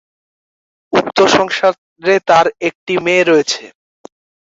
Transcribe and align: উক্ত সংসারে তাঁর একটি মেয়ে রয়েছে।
উক্ত 0.93 1.17
সংসারে 1.35 2.15
তাঁর 2.29 2.45
একটি 2.67 2.93
মেয়ে 3.05 3.23
রয়েছে। 3.23 3.63